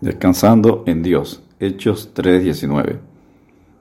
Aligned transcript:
Descansando 0.00 0.82
en 0.86 1.02
Dios. 1.02 1.42
Hechos 1.58 2.14
3:19. 2.14 3.00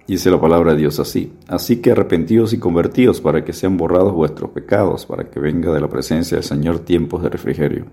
Dice 0.06 0.30
la 0.30 0.42
palabra 0.42 0.74
de 0.74 0.80
Dios 0.80 1.00
así. 1.00 1.32
Así 1.48 1.78
que 1.78 1.92
arrepentíos 1.92 2.52
y 2.52 2.60
convertíos 2.60 3.22
para 3.22 3.46
que 3.46 3.54
sean 3.54 3.78
borrados 3.78 4.12
vuestros 4.12 4.52
pecados, 4.52 5.06
para 5.06 5.30
que 5.30 5.40
venga 5.40 5.72
de 5.72 5.80
la 5.80 5.88
presencia 5.88 6.36
del 6.36 6.44
Señor 6.44 6.80
tiempos 6.80 7.24
de 7.24 7.30
refrigerio. 7.30 7.86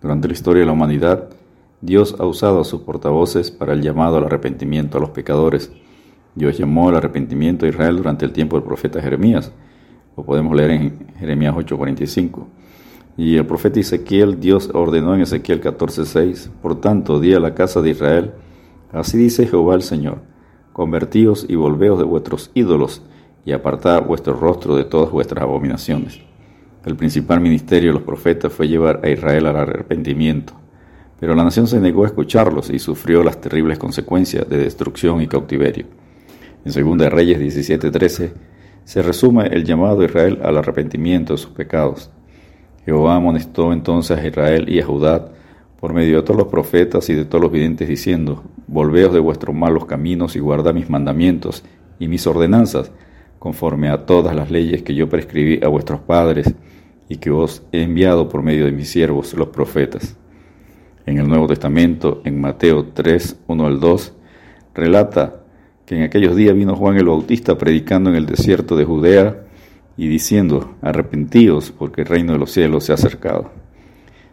Durante 0.00 0.28
la 0.28 0.34
historia 0.34 0.60
de 0.60 0.66
la 0.66 0.72
humanidad, 0.72 1.30
Dios 1.80 2.14
ha 2.20 2.26
usado 2.26 2.60
a 2.60 2.64
sus 2.64 2.82
portavoces 2.82 3.50
para 3.50 3.72
el 3.72 3.82
llamado 3.82 4.18
al 4.18 4.26
arrepentimiento 4.26 4.98
a 4.98 5.00
los 5.00 5.10
pecadores. 5.10 5.72
Dios 6.36 6.56
llamó 6.56 6.90
al 6.90 6.96
arrepentimiento 6.96 7.66
a 7.66 7.70
Israel 7.70 7.96
durante 7.96 8.24
el 8.24 8.30
tiempo 8.30 8.54
del 8.54 8.66
profeta 8.66 9.02
Jeremías. 9.02 9.50
Lo 10.16 10.22
podemos 10.22 10.56
leer 10.56 10.70
en 10.70 11.08
Jeremías 11.18 11.56
8:45. 11.56 12.46
Y 13.18 13.36
el 13.36 13.46
profeta 13.46 13.80
Ezequiel, 13.80 14.38
Dios 14.38 14.70
ordenó 14.72 15.12
en 15.12 15.22
Ezequiel 15.22 15.60
14:6, 15.60 16.50
por 16.62 16.80
tanto, 16.80 17.18
di 17.18 17.34
a 17.34 17.40
la 17.40 17.52
casa 17.52 17.82
de 17.82 17.90
Israel, 17.90 18.30
así 18.92 19.18
dice 19.18 19.44
Jehová 19.44 19.74
el 19.74 19.82
Señor, 19.82 20.20
convertíos 20.72 21.44
y 21.48 21.56
volveos 21.56 21.98
de 21.98 22.04
vuestros 22.04 22.52
ídolos 22.54 23.02
y 23.44 23.50
apartad 23.50 24.04
vuestro 24.04 24.34
rostro 24.34 24.76
de 24.76 24.84
todas 24.84 25.10
vuestras 25.10 25.42
abominaciones. 25.42 26.20
El 26.86 26.94
principal 26.94 27.40
ministerio 27.40 27.90
de 27.90 27.94
los 27.94 28.04
profetas 28.04 28.52
fue 28.52 28.68
llevar 28.68 29.00
a 29.02 29.10
Israel 29.10 29.46
al 29.46 29.56
arrepentimiento, 29.56 30.52
pero 31.18 31.34
la 31.34 31.42
nación 31.42 31.66
se 31.66 31.80
negó 31.80 32.04
a 32.04 32.06
escucharlos 32.06 32.70
y 32.70 32.78
sufrió 32.78 33.24
las 33.24 33.40
terribles 33.40 33.80
consecuencias 33.80 34.48
de 34.48 34.58
destrucción 34.58 35.20
y 35.20 35.26
cautiverio. 35.26 35.86
En 36.64 36.72
2 36.72 37.10
Reyes 37.10 37.40
17:13 37.40 38.32
se 38.84 39.02
resume 39.02 39.48
el 39.48 39.64
llamado 39.64 39.96
de 39.98 40.04
Israel 40.06 40.38
al 40.44 40.56
arrepentimiento 40.56 41.32
de 41.32 41.38
sus 41.38 41.50
pecados. 41.50 42.12
Jehová 42.88 43.16
amonestó 43.16 43.74
entonces 43.74 44.18
a 44.18 44.26
Israel 44.26 44.64
y 44.66 44.80
a 44.80 44.86
Judá 44.86 45.28
por 45.78 45.92
medio 45.92 46.16
de 46.16 46.22
todos 46.22 46.38
los 46.38 46.48
profetas 46.48 47.10
y 47.10 47.14
de 47.14 47.26
todos 47.26 47.42
los 47.42 47.52
videntes, 47.52 47.86
diciendo, 47.86 48.44
Volveos 48.66 49.12
de 49.12 49.18
vuestros 49.18 49.54
malos 49.54 49.84
caminos 49.84 50.36
y 50.36 50.38
guardad 50.38 50.72
mis 50.72 50.88
mandamientos 50.88 51.64
y 51.98 52.08
mis 52.08 52.26
ordenanzas, 52.26 52.90
conforme 53.38 53.90
a 53.90 54.06
todas 54.06 54.34
las 54.34 54.50
leyes 54.50 54.82
que 54.84 54.94
yo 54.94 55.06
prescribí 55.06 55.62
a 55.62 55.68
vuestros 55.68 56.00
padres 56.00 56.54
y 57.10 57.18
que 57.18 57.30
os 57.30 57.62
he 57.72 57.82
enviado 57.82 58.26
por 58.30 58.42
medio 58.42 58.64
de 58.64 58.72
mis 58.72 58.88
siervos 58.88 59.34
los 59.34 59.48
profetas. 59.48 60.16
En 61.04 61.18
el 61.18 61.28
Nuevo 61.28 61.46
Testamento, 61.46 62.22
en 62.24 62.40
Mateo 62.40 62.86
3, 62.94 63.40
1 63.48 63.66
al 63.66 63.80
2, 63.80 64.14
relata 64.72 65.42
que 65.84 65.94
en 65.94 66.04
aquellos 66.04 66.34
días 66.34 66.54
vino 66.54 66.74
Juan 66.74 66.96
el 66.96 67.04
Bautista 67.04 67.58
predicando 67.58 68.08
en 68.08 68.16
el 68.16 68.24
desierto 68.24 68.78
de 68.78 68.86
Judea, 68.86 69.42
y 69.98 70.06
diciendo, 70.06 70.76
arrepentíos 70.80 71.72
porque 71.72 72.02
el 72.02 72.06
reino 72.06 72.32
de 72.32 72.38
los 72.38 72.52
cielos 72.52 72.84
se 72.84 72.92
ha 72.92 72.94
acercado. 72.94 73.50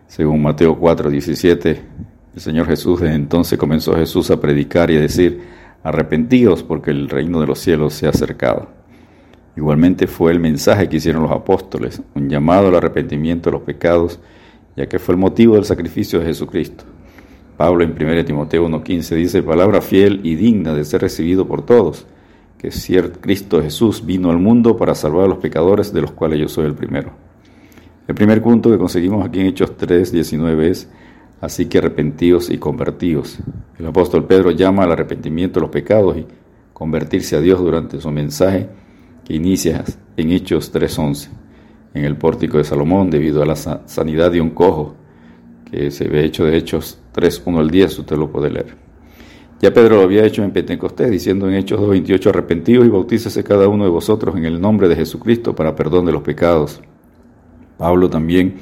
Según 0.08 0.44
Mateo 0.44 0.78
4, 0.78 1.10
17, 1.10 1.82
el 2.36 2.40
Señor 2.40 2.68
Jesús 2.68 3.02
desde 3.02 3.16
entonces 3.16 3.58
comenzó 3.58 3.96
Jesús 3.96 4.30
a 4.30 4.40
predicar 4.40 4.92
y 4.92 4.98
a 4.98 5.02
decir, 5.02 5.42
arrepentíos 5.84 6.62
porque 6.62 6.92
el 6.92 7.10
reino 7.10 7.42
de 7.42 7.48
los 7.48 7.58
cielos 7.58 7.96
se 7.96 8.06
ha 8.06 8.12
acercado. 8.12 8.70
Igualmente 9.58 10.06
fue 10.06 10.32
el 10.32 10.40
mensaje 10.40 10.88
que 10.88 10.98
hicieron 10.98 11.24
los 11.24 11.32
apóstoles, 11.32 12.00
un 12.14 12.30
llamado 12.30 12.68
al 12.68 12.76
arrepentimiento 12.76 13.50
de 13.50 13.58
los 13.58 13.66
pecados, 13.66 14.20
ya 14.76 14.88
que 14.88 15.00
fue 15.00 15.16
el 15.16 15.20
motivo 15.20 15.56
del 15.56 15.66
sacrificio 15.66 16.20
de 16.20 16.28
Jesucristo. 16.28 16.84
Pablo 17.58 17.84
en 17.84 17.92
1 18.00 18.24
Timoteo 18.24 18.68
1.15 18.68 19.16
dice, 19.16 19.42
palabra 19.42 19.82
fiel 19.82 20.20
y 20.24 20.36
digna 20.36 20.76
de 20.76 20.86
ser 20.86 21.02
recibido 21.02 21.48
por 21.48 21.66
todos, 21.66 22.06
que 22.58 22.70
Cristo 23.22 23.62
Jesús 23.62 24.06
vino 24.06 24.32
al 24.32 24.40
mundo 24.40 24.78
para 24.78 24.96
salvar 24.96 25.26
a 25.26 25.28
los 25.28 25.38
pecadores, 25.38 25.94
de 25.94 26.02
los 26.02 26.12
cuales 26.12 26.40
yo 26.40 26.48
soy 26.48 26.66
el 26.66 26.76
primero. 26.76 27.12
El 28.08 28.16
primer 28.16 28.42
punto 28.42 28.70
que 28.72 28.78
conseguimos 28.78 29.26
aquí 29.26 29.40
en 29.40 29.48
Hechos 29.48 29.76
3, 29.78 30.12
19 30.12 30.70
es, 30.70 30.90
así 31.42 31.66
que 31.66 31.80
arrepentíos 31.80 32.50
y 32.50 32.58
convertíos. 32.58 33.40
El 33.80 33.88
apóstol 33.88 34.26
Pedro 34.26 34.52
llama 34.52 34.84
al 34.84 34.92
arrepentimiento 34.92 35.60
de 35.60 35.66
los 35.66 35.72
pecados 35.72 36.18
y 36.18 36.26
convertirse 36.74 37.36
a 37.36 37.42
Dios 37.42 37.60
durante 37.60 38.00
su 38.00 38.12
mensaje 38.12 38.70
que 39.24 39.34
inicia 39.34 39.84
en 40.18 40.32
Hechos 40.32 40.72
3.11, 40.74 41.30
en 41.96 42.06
el 42.06 42.16
pórtico 42.16 42.58
de 42.58 42.64
Salomón, 42.64 43.10
debido 43.10 43.42
a 43.42 43.46
la 43.46 43.56
sanidad 43.56 44.32
de 44.32 44.42
un 44.42 44.52
cojo, 44.52 44.96
que 45.70 45.90
se 45.90 46.08
ve 46.08 46.24
hecho 46.24 46.46
de 46.46 46.58
Hechos 46.58 47.00
3.1 47.14 47.60
al 47.60 47.72
10, 47.72 48.00
usted 48.00 48.18
lo 48.18 48.32
puede 48.32 48.52
leer. 48.52 48.85
Ya 49.66 49.74
Pedro 49.74 49.96
lo 49.96 50.04
había 50.04 50.24
hecho 50.24 50.44
en 50.44 50.52
Pentecostés, 50.52 51.10
diciendo 51.10 51.48
en 51.48 51.56
Hechos 51.56 51.80
2.28, 51.80 52.28
arrepentidos 52.28 52.86
y 52.86 52.90
bautícese 52.90 53.44
cada 53.44 53.68
uno 53.68 53.84
de 53.86 53.90
vosotros 53.90 54.36
en 54.36 54.46
el 54.46 54.62
nombre 54.62 54.88
de 54.88 54.96
Jesucristo 54.96 55.56
para 55.56 55.76
perdón 55.76 56.06
de 56.06 56.12
los 56.12 56.22
pecados. 56.22 56.84
Pablo 57.76 58.08
también 58.08 58.58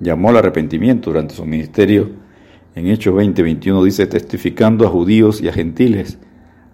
llamó 0.00 0.30
al 0.30 0.38
arrepentimiento 0.38 1.10
durante 1.10 1.36
su 1.36 1.44
ministerio. 1.44 2.10
En 2.74 2.88
Hechos 2.88 3.14
20.21 3.14 3.84
dice, 3.84 4.08
testificando 4.08 4.84
a 4.84 4.90
judíos 4.90 5.40
y 5.40 5.46
a 5.46 5.52
gentiles 5.52 6.18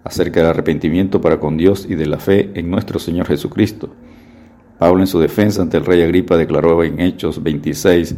acerca 0.03 0.39
del 0.39 0.49
arrepentimiento 0.49 1.21
para 1.21 1.39
con 1.39 1.55
Dios 1.55 1.85
y 1.87 1.93
de 1.93 2.07
la 2.07 2.17
fe 2.17 2.49
en 2.55 2.71
nuestro 2.71 2.97
Señor 2.97 3.27
Jesucristo. 3.27 3.91
Pablo 4.79 5.01
en 5.01 5.07
su 5.07 5.19
defensa 5.19 5.61
ante 5.61 5.77
el 5.77 5.85
rey 5.85 6.01
Agripa 6.01 6.35
declaró 6.35 6.83
en 6.83 6.99
Hechos 6.99 7.43
26, 7.43 8.15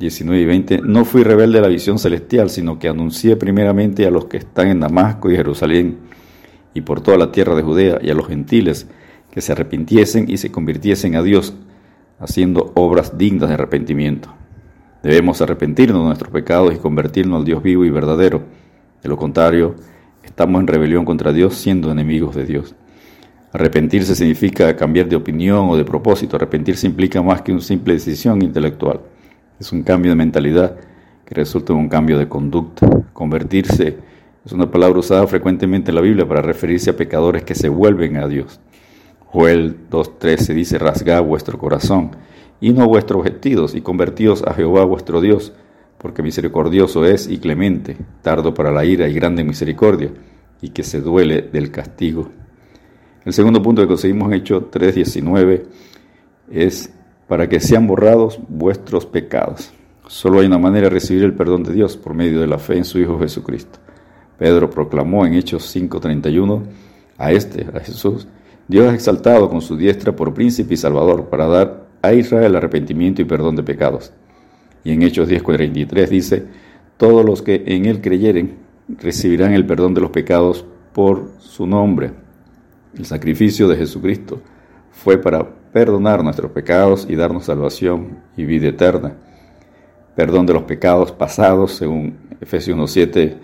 19 0.00 0.40
y 0.40 0.46
20, 0.46 0.78
no 0.82 1.04
fui 1.04 1.22
rebelde 1.22 1.58
a 1.58 1.60
la 1.60 1.68
visión 1.68 1.98
celestial, 1.98 2.48
sino 2.48 2.78
que 2.78 2.88
anuncié 2.88 3.36
primeramente 3.36 4.06
a 4.06 4.10
los 4.10 4.24
que 4.24 4.38
están 4.38 4.68
en 4.68 4.80
Damasco 4.80 5.30
y 5.30 5.36
Jerusalén 5.36 5.98
y 6.72 6.80
por 6.80 7.02
toda 7.02 7.18
la 7.18 7.30
tierra 7.30 7.54
de 7.54 7.60
Judea 7.60 7.98
y 8.00 8.08
a 8.08 8.14
los 8.14 8.26
gentiles 8.26 8.88
que 9.30 9.42
se 9.42 9.52
arrepintiesen 9.52 10.30
y 10.30 10.38
se 10.38 10.50
convirtiesen 10.50 11.16
a 11.16 11.22
Dios, 11.22 11.54
haciendo 12.18 12.72
obras 12.76 13.18
dignas 13.18 13.50
de 13.50 13.56
arrepentimiento. 13.56 14.32
Debemos 15.02 15.42
arrepentirnos 15.42 16.00
de 16.00 16.06
nuestros 16.06 16.32
pecados 16.32 16.74
y 16.74 16.78
convertirnos 16.78 17.40
al 17.40 17.44
Dios 17.44 17.62
vivo 17.62 17.84
y 17.84 17.90
verdadero. 17.90 18.42
De 19.02 19.08
lo 19.10 19.18
contrario, 19.18 19.74
estamos 20.24 20.62
en 20.62 20.66
rebelión 20.66 21.04
contra 21.04 21.30
Dios 21.30 21.56
siendo 21.56 21.92
enemigos 21.92 22.34
de 22.34 22.46
Dios. 22.46 22.74
Arrepentirse 23.52 24.14
significa 24.14 24.74
cambiar 24.76 25.10
de 25.10 25.16
opinión 25.16 25.68
o 25.68 25.76
de 25.76 25.84
propósito. 25.84 26.36
Arrepentirse 26.36 26.86
implica 26.86 27.20
más 27.20 27.42
que 27.42 27.52
una 27.52 27.60
simple 27.60 27.92
decisión 27.92 28.40
intelectual. 28.40 29.00
Es 29.60 29.72
un 29.72 29.82
cambio 29.82 30.12
de 30.12 30.16
mentalidad 30.16 30.74
que 31.26 31.34
resulta 31.34 31.74
en 31.74 31.80
un 31.80 31.88
cambio 31.90 32.18
de 32.18 32.28
conducta. 32.28 32.88
Convertirse 33.12 33.98
es 34.42 34.52
una 34.52 34.70
palabra 34.70 34.98
usada 34.98 35.26
frecuentemente 35.26 35.90
en 35.90 35.96
la 35.96 36.00
Biblia 36.00 36.26
para 36.26 36.40
referirse 36.40 36.88
a 36.88 36.96
pecadores 36.96 37.44
que 37.44 37.54
se 37.54 37.68
vuelven 37.68 38.16
a 38.16 38.26
Dios. 38.26 38.58
Joel 39.26 39.76
2.13 39.90 40.54
dice, 40.54 40.78
rasgad 40.78 41.22
vuestro 41.22 41.58
corazón 41.58 42.12
y 42.58 42.72
no 42.72 42.88
vuestros 42.88 43.22
vestidos 43.22 43.74
y 43.74 43.82
convertíos 43.82 44.42
a 44.44 44.54
Jehová 44.54 44.84
vuestro 44.84 45.20
Dios, 45.20 45.52
porque 45.98 46.22
misericordioso 46.22 47.04
es 47.04 47.28
y 47.28 47.36
clemente, 47.36 47.98
tardo 48.22 48.54
para 48.54 48.72
la 48.72 48.86
ira 48.86 49.08
y 49.08 49.12
grande 49.12 49.44
misericordia, 49.44 50.10
y 50.62 50.70
que 50.70 50.82
se 50.82 51.02
duele 51.02 51.42
del 51.42 51.70
castigo. 51.70 52.30
El 53.26 53.34
segundo 53.34 53.62
punto 53.62 53.82
que 53.82 53.88
conseguimos 53.88 54.28
en 54.28 54.38
Hecho 54.38 54.70
3.19 54.70 55.64
es 56.50 56.94
para 57.30 57.48
que 57.48 57.60
sean 57.60 57.86
borrados 57.86 58.40
vuestros 58.48 59.06
pecados. 59.06 59.70
Solo 60.08 60.40
hay 60.40 60.46
una 60.46 60.58
manera 60.58 60.88
de 60.88 60.90
recibir 60.90 61.22
el 61.22 61.32
perdón 61.32 61.62
de 61.62 61.72
Dios 61.72 61.96
por 61.96 62.12
medio 62.12 62.40
de 62.40 62.48
la 62.48 62.58
fe 62.58 62.76
en 62.76 62.84
su 62.84 62.98
Hijo 62.98 63.20
Jesucristo. 63.20 63.78
Pedro 64.36 64.68
proclamó 64.68 65.24
en 65.24 65.34
Hechos 65.34 65.72
5:31 65.72 66.64
a 67.18 67.30
este, 67.30 67.68
a 67.72 67.78
Jesús, 67.78 68.26
Dios 68.66 68.90
ha 68.90 68.94
exaltado 68.96 69.48
con 69.48 69.60
su 69.60 69.76
diestra 69.76 70.16
por 70.16 70.34
príncipe 70.34 70.74
y 70.74 70.76
salvador 70.76 71.26
para 71.26 71.46
dar 71.46 71.86
a 72.02 72.12
Israel 72.14 72.56
arrepentimiento 72.56 73.22
y 73.22 73.26
perdón 73.26 73.54
de 73.54 73.62
pecados. 73.62 74.12
Y 74.82 74.90
en 74.90 75.02
Hechos 75.02 75.28
10:43 75.28 76.08
dice, 76.08 76.46
todos 76.96 77.24
los 77.24 77.42
que 77.42 77.62
en 77.64 77.86
él 77.86 78.00
creyeren 78.00 78.56
recibirán 78.88 79.52
el 79.52 79.66
perdón 79.66 79.94
de 79.94 80.00
los 80.00 80.10
pecados 80.10 80.64
por 80.92 81.30
su 81.38 81.64
nombre. 81.64 82.10
El 82.98 83.04
sacrificio 83.04 83.68
de 83.68 83.76
Jesucristo 83.76 84.40
fue 84.90 85.16
para 85.16 85.59
perdonar 85.72 86.24
nuestros 86.24 86.50
pecados 86.52 87.06
y 87.08 87.16
darnos 87.16 87.44
salvación 87.44 88.18
y 88.36 88.44
vida 88.44 88.68
eterna. 88.68 89.14
Perdón 90.14 90.46
de 90.46 90.54
los 90.54 90.64
pecados 90.64 91.12
pasados, 91.12 91.72
según 91.72 92.18
Efesios 92.40 92.76
1.7, 92.76 93.36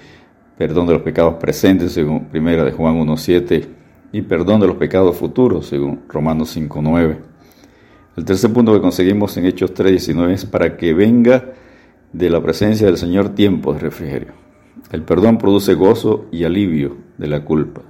perdón 0.59 0.87
de 0.87 0.95
los 0.95 1.03
pecados 1.03 1.35
presentes, 1.35 1.93
según 1.93 2.29
1 2.35 2.65
de 2.65 2.73
Juan 2.73 2.97
1.7, 2.97 3.67
y 4.13 4.23
perdón 4.23 4.61
de 4.61 4.67
los 4.67 4.77
pecados 4.77 5.17
futuros, 5.17 5.67
según 5.67 6.03
Romanos 6.09 6.57
5.9. 6.57 7.19
El 8.17 8.25
tercer 8.25 8.53
punto 8.53 8.73
que 8.73 8.81
conseguimos 8.81 9.37
en 9.37 9.47
Hechos 9.47 9.75
3.19 9.75 10.31
es 10.31 10.47
para 10.47 10.77
que 10.77 10.95
venga 10.95 11.53
de 12.13 12.31
la 12.31 12.43
presencia 12.43 12.87
del 12.87 12.97
Señor 12.97 13.31
tiempo 13.31 13.75
de 13.75 13.81
refrigerio. 13.81 14.33
El 14.91 15.03
perdón 15.03 15.39
produce 15.39 15.75
gozo 15.75 16.27
y 16.33 16.45
alivio 16.45 16.97
de 17.19 17.27
la 17.27 17.45
culpa. 17.45 17.83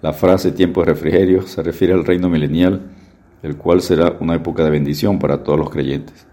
La 0.00 0.12
frase 0.12 0.52
tiempo 0.52 0.80
de 0.80 0.86
refrigerio 0.86 1.42
se 1.42 1.62
refiere 1.62 1.92
al 1.92 2.04
reino 2.04 2.28
milenial 2.28 2.95
el 3.42 3.56
cual 3.56 3.80
será 3.80 4.16
una 4.20 4.34
época 4.34 4.64
de 4.64 4.70
bendición 4.70 5.18
para 5.18 5.42
todos 5.42 5.58
los 5.58 5.70
creyentes. 5.70 6.26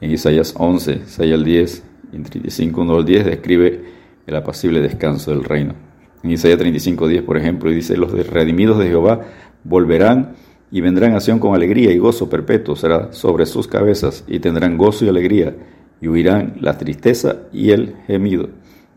En 0.00 0.10
Isaías 0.10 0.54
11, 0.56 1.02
6 1.06 1.34
al 1.34 1.44
10 1.44 1.84
y 2.12 2.18
35, 2.18 2.80
1 2.80 2.96
al 2.96 3.04
10 3.04 3.24
describe 3.24 3.84
el 4.26 4.36
apacible 4.36 4.80
descanso 4.80 5.30
del 5.30 5.44
reino. 5.44 5.74
En 6.22 6.30
Isaías 6.30 6.58
35, 6.58 7.08
10, 7.08 7.22
por 7.22 7.36
ejemplo, 7.36 7.70
dice, 7.70 7.96
los 7.96 8.12
redimidos 8.12 8.78
de 8.78 8.88
Jehová 8.88 9.20
volverán 9.64 10.34
y 10.70 10.80
vendrán 10.80 11.14
a 11.14 11.20
Sion 11.20 11.38
con 11.38 11.54
alegría 11.54 11.92
y 11.92 11.98
gozo 11.98 12.28
perpetuo 12.28 12.76
será 12.76 13.12
sobre 13.12 13.46
sus 13.46 13.66
cabezas 13.66 14.24
y 14.26 14.38
tendrán 14.38 14.78
gozo 14.78 15.04
y 15.04 15.08
alegría 15.08 15.54
y 16.00 16.08
huirán 16.08 16.56
la 16.60 16.78
tristeza 16.78 17.42
y 17.52 17.70
el 17.70 17.96
gemido. 18.06 18.48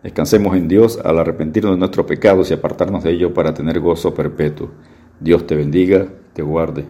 Descansemos 0.03 0.55
en 0.55 0.67
Dios 0.67 0.99
al 1.03 1.17
arrepentirnos 1.17 1.73
de 1.73 1.79
nuestros 1.79 2.05
pecados 2.05 2.51
y 2.51 2.53
apartarnos 2.53 3.03
de 3.03 3.11
ellos 3.11 3.31
para 3.31 3.53
tener 3.53 3.79
gozo 3.79 4.13
perpetuo. 4.13 4.71
Dios 5.19 5.47
te 5.47 5.55
bendiga, 5.55 6.07
te 6.33 6.41
guarde. 6.41 6.85